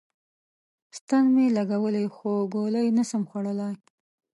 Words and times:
ستن 0.97 1.23
می 1.33 1.45
لګولی 1.57 2.05
خو 2.15 2.31
ګولی 2.53 2.87
نسم 2.97 3.21
خوړلای 3.29 3.75